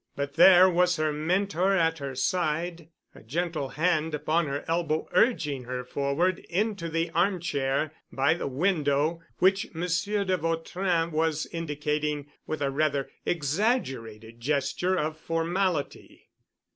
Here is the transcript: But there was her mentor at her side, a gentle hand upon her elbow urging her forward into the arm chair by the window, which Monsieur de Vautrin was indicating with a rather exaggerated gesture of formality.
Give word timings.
But 0.15 0.33
there 0.33 0.67
was 0.67 0.95
her 0.95 1.13
mentor 1.13 1.77
at 1.77 1.99
her 1.99 2.15
side, 2.15 2.89
a 3.13 3.21
gentle 3.21 3.69
hand 3.69 4.15
upon 4.15 4.47
her 4.47 4.65
elbow 4.67 5.07
urging 5.11 5.65
her 5.65 5.83
forward 5.85 6.39
into 6.49 6.89
the 6.89 7.11
arm 7.11 7.39
chair 7.39 7.91
by 8.11 8.33
the 8.33 8.47
window, 8.47 9.21
which 9.37 9.67
Monsieur 9.75 10.23
de 10.25 10.37
Vautrin 10.37 11.11
was 11.11 11.45
indicating 11.51 12.25
with 12.47 12.63
a 12.63 12.71
rather 12.71 13.11
exaggerated 13.27 14.39
gesture 14.41 14.95
of 14.95 15.19
formality. 15.19 16.31